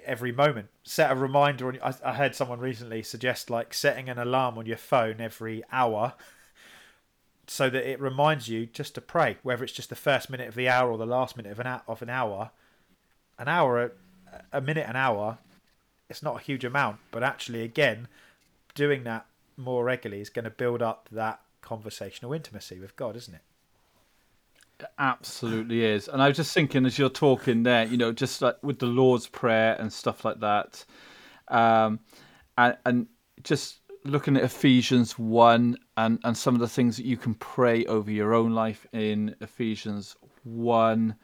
[0.04, 4.18] every moment set a reminder on I, I heard someone recently suggest like setting an
[4.18, 6.12] alarm on your phone every hour
[7.46, 10.54] so that it reminds you just to pray, whether it's just the first minute of
[10.54, 12.52] the hour or the last minute of an of an hour.
[13.40, 13.90] An hour,
[14.52, 15.38] a minute, an hour,
[16.08, 18.06] it's not a huge amount, but actually, again,
[18.76, 23.34] doing that more regularly is going to build up that conversational intimacy with God, isn't
[23.34, 23.42] it?
[24.98, 26.08] absolutely is.
[26.08, 28.86] And I was just thinking as you're talking there, you know, just like with the
[28.86, 30.84] Lord's Prayer and stuff like that,
[31.48, 32.00] um,
[32.56, 33.06] and, and
[33.42, 37.84] just looking at Ephesians 1 and, and some of the things that you can pray
[37.86, 41.14] over your own life in Ephesians 1.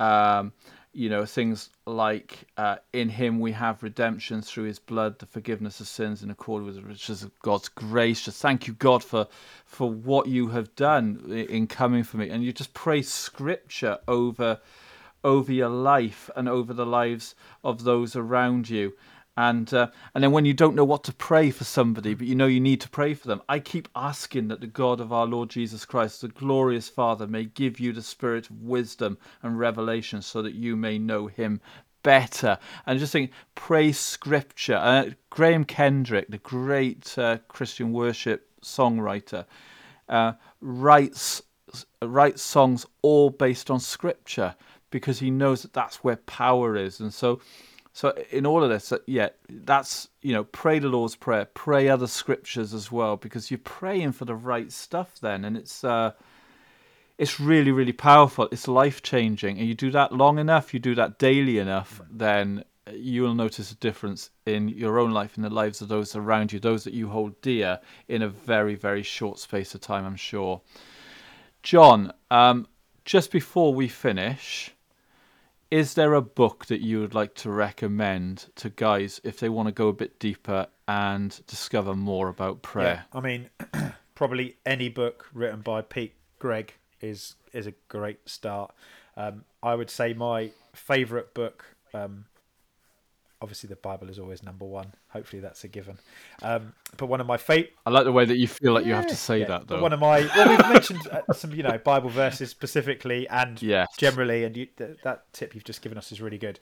[0.00, 0.52] Um,
[0.98, 5.78] you know, things like uh, in him we have redemption through his blood, the forgiveness
[5.78, 8.24] of sins in accord with the riches of God's grace.
[8.24, 9.28] Just thank you, God, for
[9.64, 12.28] for what you have done in coming for me.
[12.30, 14.58] And you just pray scripture over
[15.22, 18.92] over your life and over the lives of those around you.
[19.38, 22.34] And uh, and then when you don't know what to pray for somebody, but you
[22.34, 25.26] know you need to pray for them, I keep asking that the God of our
[25.26, 30.22] Lord Jesus Christ, the glorious Father, may give you the spirit of wisdom and revelation,
[30.22, 31.60] so that you may know Him
[32.02, 32.58] better.
[32.84, 34.74] And just think, pray Scripture.
[34.74, 39.44] Uh, Graham Kendrick, the great uh, Christian worship songwriter,
[40.08, 41.42] uh, writes
[42.02, 44.56] writes songs all based on Scripture
[44.90, 47.40] because he knows that that's where power is, and so.
[47.98, 52.06] So in all of this, yeah, that's you know, pray the Lord's prayer, pray other
[52.06, 56.12] scriptures as well, because you're praying for the right stuff then, and it's uh,
[57.18, 58.48] it's really really powerful.
[58.52, 62.62] It's life changing, and you do that long enough, you do that daily enough, then
[62.92, 66.52] you will notice a difference in your own life, in the lives of those around
[66.52, 70.06] you, those that you hold dear, in a very very short space of time.
[70.06, 70.60] I'm sure.
[71.64, 72.68] John, um,
[73.04, 74.72] just before we finish
[75.70, 79.68] is there a book that you would like to recommend to guys if they want
[79.68, 83.04] to go a bit deeper and discover more about prayer?
[83.12, 83.50] I mean,
[84.14, 88.74] probably any book written by Pete Greig is is a great start.
[89.16, 91.64] Um, I would say my favourite book.
[91.92, 92.26] Um,
[93.42, 94.94] obviously, the Bible is always number one.
[95.08, 95.98] Hopefully, that's a given.
[96.42, 97.74] Um, but one of my favorite.
[97.86, 99.46] I like the way that you feel like you have to Yeah, say yeah.
[99.46, 99.80] that though.
[99.82, 103.88] one of my well, we've mentioned uh, some you know Bible verses specifically and Yes.
[103.96, 106.58] generally, and you, th- that tip you've just given us is really good.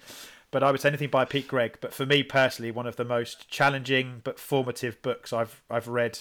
[0.50, 1.78] But I would say anything by Pete Greig.
[1.80, 6.18] But for me personally, one of the most challenging but formative books I've I've read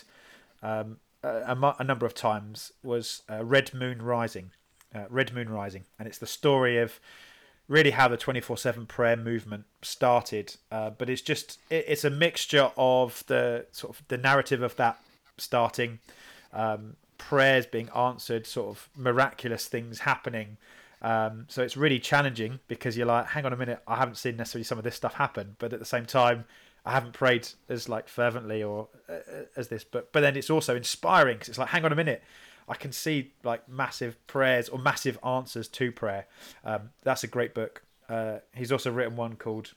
[0.64, 4.52] um, a, a a number of times was uh, Red Moon Rising.
[4.94, 7.02] Uh, Red Moon Rising, and it's the story of
[7.68, 10.56] really how the 24/7 prayer movement started.
[10.72, 14.76] Uh, but it's just it, it's a mixture of the sort of the narrative of
[14.76, 15.00] that
[15.38, 16.00] starting,
[16.54, 20.58] um, prayers being answered, sort of miraculous things happening.
[21.02, 24.38] Um, so it's really challenging because you're like, hang on a minute, I haven't seen
[24.38, 26.46] necessarily some of this stuff happen, but at the same time,
[26.86, 29.84] I haven't prayed as like fervently or uh, as this.
[29.84, 32.24] But but then it's also inspiring because it's like, hang on a minute,
[32.68, 36.26] I can see like massive prayers or massive answers to prayer.
[36.64, 37.84] Um, that's a great book.
[38.10, 39.74] Uh, he's also written one called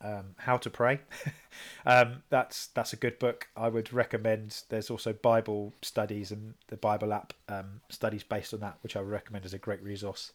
[0.00, 1.00] um, How to Pray.
[1.86, 3.48] um, that's that's a good book.
[3.56, 4.62] I would recommend.
[4.68, 9.00] There's also Bible studies and the Bible app um, studies based on that, which I
[9.00, 10.32] would recommend as a great resource.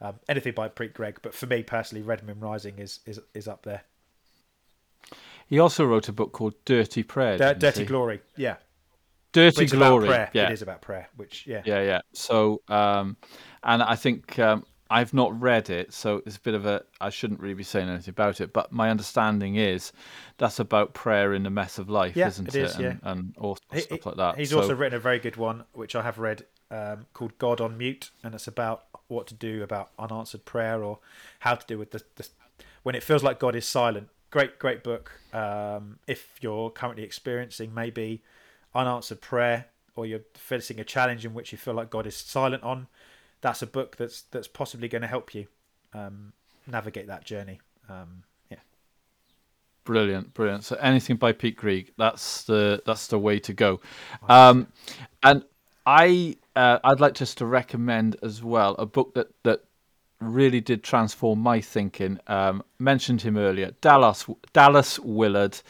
[0.00, 3.46] Um, anything by Pete Greig, but for me personally, Red Moon Rising is is is
[3.46, 3.82] up there.
[5.46, 7.36] He also wrote a book called Dirty Prayer.
[7.36, 7.86] Didn't Dirty he?
[7.86, 8.56] Glory, yeah.
[9.32, 10.06] Dirty It's Glory.
[10.08, 10.30] prayer.
[10.32, 10.48] Yeah.
[10.48, 11.62] It is about prayer, which yeah.
[11.64, 12.00] Yeah, yeah.
[12.12, 13.16] So, um,
[13.64, 16.82] and I think um, I've not read it, so it's a bit of a.
[17.00, 19.92] I shouldn't really be saying anything about it, but my understanding is
[20.38, 23.56] that's about prayer in the mess of life, Yeah, isn't it is, And, and all
[23.56, 24.36] stuff he- like that.
[24.36, 27.60] He's So- also written a very good one, which I have read, um, called God
[27.60, 30.98] on Mute, and it's about what to do about unanswered prayer or
[31.40, 32.26] how to do with the, the
[32.82, 34.08] when it feels like God is silent.
[34.30, 35.12] Great, great book.
[35.32, 38.22] Um, if you're currently experiencing maybe
[38.74, 42.62] unanswered prayer or you're facing a challenge in which you feel like God is silent
[42.62, 42.86] on,
[43.40, 45.46] that's a book that's that's possibly going to help you
[45.92, 46.32] um,
[46.66, 47.60] navigate that journey.
[47.88, 48.58] Um, yeah,
[49.84, 50.64] brilliant, brilliant.
[50.64, 53.80] So anything by Pete Greig, that's the that's the way to go.
[54.28, 54.68] Um,
[55.22, 55.44] and
[55.84, 59.64] I uh, I'd like just to recommend as well a book that that
[60.20, 62.18] really did transform my thinking.
[62.28, 65.60] Um, mentioned him earlier, Dallas Dallas Willard,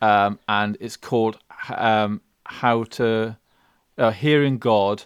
[0.00, 1.38] um, and it's called
[1.70, 3.36] um, How to
[3.98, 5.04] uh, Hearing God,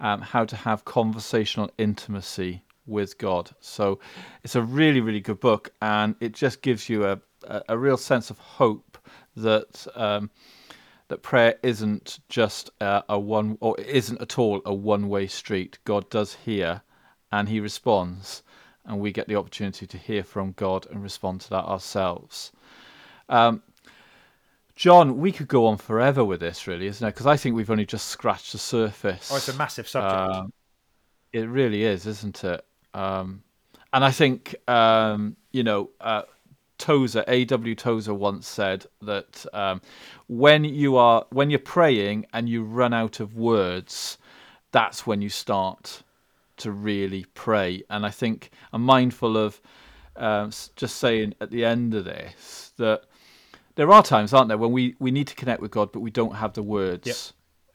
[0.00, 3.50] um, How to Have Conversational Intimacy with God.
[3.60, 3.98] So
[4.44, 7.96] it's a really really good book, and it just gives you a a, a real
[7.96, 8.98] sense of hope
[9.36, 9.86] that.
[9.94, 10.30] Um,
[11.08, 15.78] that prayer isn't just a one or isn't at all a one-way street.
[15.84, 16.82] God does hear,
[17.30, 18.42] and He responds,
[18.84, 22.50] and we get the opportunity to hear from God and respond to that ourselves.
[23.28, 23.62] Um,
[24.76, 27.14] John, we could go on forever with this, really, isn't it?
[27.14, 29.30] Because I think we've only just scratched the surface.
[29.32, 30.36] Oh, it's a massive subject.
[30.36, 30.52] Um,
[31.32, 32.64] it really is, isn't it?
[32.92, 33.42] Um,
[33.92, 36.22] and I think um, you know, uh,
[36.76, 37.74] Tozer, A.W.
[37.74, 39.80] Tozer once said that um,
[40.28, 44.18] when you are when you're praying and you run out of words,
[44.72, 46.02] that's when you start
[46.58, 47.82] to really pray.
[47.88, 49.60] And I think I'm mindful of
[50.16, 53.04] um, just saying at the end of this that
[53.76, 56.10] there are times, aren't there, when we, we need to connect with God, but we
[56.10, 57.06] don't have the words.
[57.06, 57.16] Yep.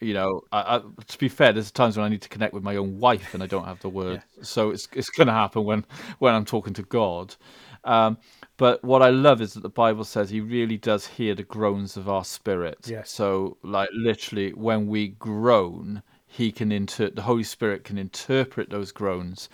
[0.08, 2.64] You know, I, I, to be fair, there's times when I need to connect with
[2.64, 4.24] my own wife and I don't have the words.
[4.38, 4.44] Yeah.
[4.44, 5.86] So it's it's going to happen when
[6.18, 7.36] when I'm talking to God.
[7.84, 8.18] Um,
[8.58, 11.98] but what I love is that the Bible says He really does hear the groans
[11.98, 12.80] of our spirit.
[12.88, 13.12] Yes.
[13.12, 18.92] So, like literally, when we groan, He can inter- the Holy Spirit can interpret those
[18.92, 19.50] groans,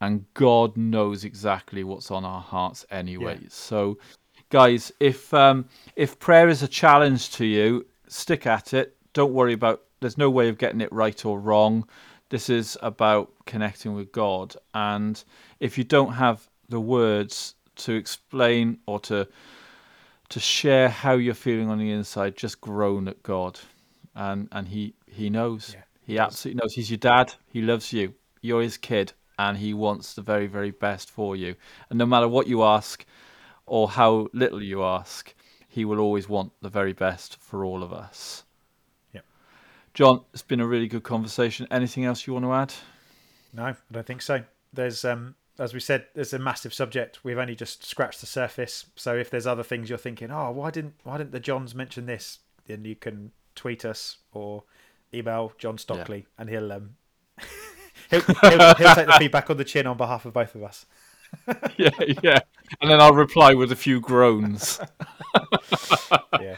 [0.00, 3.38] and God knows exactly what's on our hearts anyway.
[3.42, 3.48] Yeah.
[3.50, 3.98] So,
[4.50, 8.96] guys, if um, if prayer is a challenge to you, stick at it.
[9.12, 9.82] Don't worry about.
[10.00, 11.88] There's no way of getting it right or wrong.
[12.28, 15.22] This is about connecting with God, and
[15.60, 19.26] if you don't have the words to explain or to
[20.28, 23.58] to share how you're feeling on the inside, just groan at God,
[24.14, 25.72] and and he he knows.
[25.74, 26.74] Yeah, he, he absolutely knows.
[26.74, 27.32] He's your dad.
[27.50, 28.14] He loves you.
[28.42, 31.54] You're his kid, and he wants the very very best for you.
[31.88, 33.06] And no matter what you ask,
[33.68, 35.34] or how little you ask,
[35.68, 38.44] he will always want the very best for all of us.
[39.12, 39.20] Yeah.
[39.94, 41.66] John, it's been a really good conversation.
[41.70, 42.74] Anything else you want to add?
[43.52, 44.44] No, I don't think so.
[44.72, 47.24] There's um as we said, it's a massive subject.
[47.24, 48.86] We've only just scratched the surface.
[48.94, 52.06] So if there's other things you're thinking, oh, why didn't why didn't the Johns mention
[52.06, 52.38] this?
[52.66, 54.64] Then you can tweet us or
[55.12, 56.24] email John Stockley, yeah.
[56.38, 56.90] and he'll um
[58.10, 60.86] he'll, he'll, he'll take the feedback on the chin on behalf of both of us.
[61.76, 61.90] yeah,
[62.22, 62.40] yeah,
[62.80, 64.80] and then I'll reply with a few groans.
[66.40, 66.56] yeah.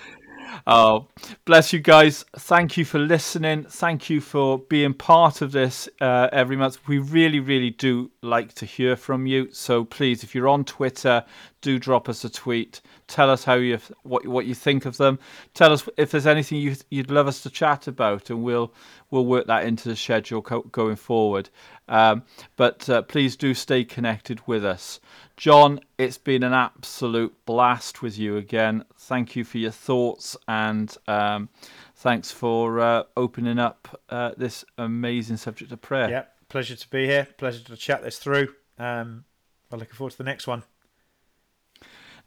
[0.66, 1.08] Oh,
[1.44, 2.24] bless you guys.
[2.36, 3.64] Thank you for listening.
[3.64, 6.86] Thank you for being part of this uh, every month.
[6.86, 9.48] We really, really do like to hear from you.
[9.52, 11.24] So please, if you're on Twitter,
[11.60, 12.80] do drop us a tweet.
[13.06, 15.18] Tell us how you what what you think of them.
[15.54, 18.72] Tell us if there's anything you you'd love us to chat about, and we'll
[19.10, 21.50] we'll work that into the schedule co- going forward.
[21.90, 22.22] Um,
[22.56, 25.00] but uh, please do stay connected with us.
[25.36, 28.84] John, it's been an absolute blast with you again.
[28.96, 31.48] Thank you for your thoughts and um,
[31.96, 36.08] thanks for uh, opening up uh, this amazing subject of prayer.
[36.08, 37.26] Yeah, pleasure to be here.
[37.36, 38.54] Pleasure to chat this through.
[38.78, 39.24] Um,
[39.72, 40.62] I'm looking forward to the next one.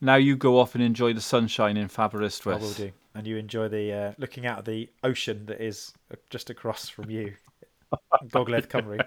[0.02, 2.92] Now you go off and enjoy the sunshine in Faberist I will do.
[3.16, 6.90] And you enjoy the uh, looking out at the ocean that is uh, just across
[6.90, 7.36] from you,
[8.28, 9.00] Gogledd Cymru.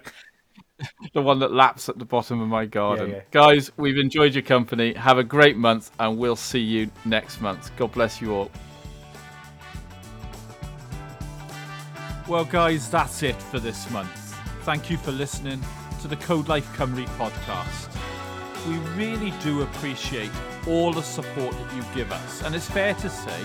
[1.13, 3.09] the one that laps at the bottom of my garden.
[3.09, 3.21] Yeah, yeah.
[3.31, 4.93] Guys, we've enjoyed your company.
[4.93, 7.71] Have a great month, and we'll see you next month.
[7.77, 8.51] God bless you all.
[12.27, 14.35] Well, guys, that's it for this month.
[14.63, 15.61] Thank you for listening
[16.01, 17.87] to the Code Life Cymru podcast.
[18.67, 20.31] We really do appreciate
[20.67, 23.41] all the support that you give us, and it's fair to say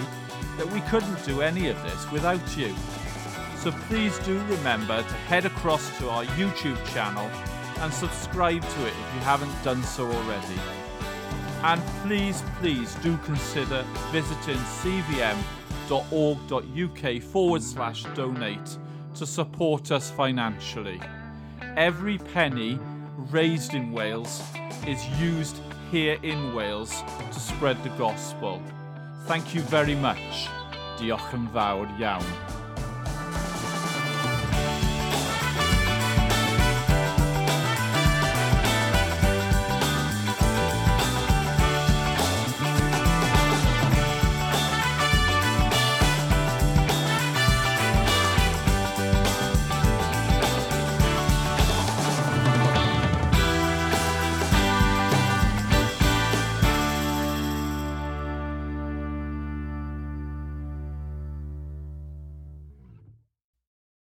[0.59, 2.75] that we couldn't do any of this without you.
[3.63, 7.31] So please do remember to head across to our YouTube channel
[7.79, 10.61] and subscribe to it if you haven't done so already.
[11.63, 15.43] And please, please do consider visiting cvm.org.uk
[17.23, 18.79] forward slash donate
[19.15, 21.01] to support us financially.
[21.77, 22.81] Every penny
[23.31, 24.43] raised in Wales
[24.89, 25.57] is used
[25.93, 28.61] here in Wales to spread the gospel.
[29.27, 30.49] Thank you very much.
[30.99, 32.62] Diolch yn fawr iawn.